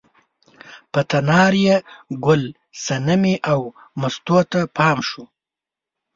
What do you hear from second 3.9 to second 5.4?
مستو ته پام شو.